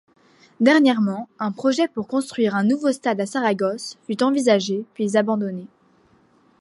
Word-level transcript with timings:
Dernièrement, 0.59 1.29
un 1.37 1.51
projet 1.51 1.87
pour 1.87 2.07
construire 2.07 2.55
un 2.55 2.63
nouveau 2.63 2.91
stade 2.91 3.21
à 3.21 3.27
Saragosse 3.27 3.99
fut 4.07 4.23
envisagé 4.23 4.83
puis 4.95 5.15
abandonné. 5.15 5.67